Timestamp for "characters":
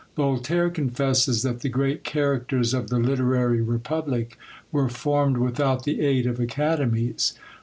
2.03-2.73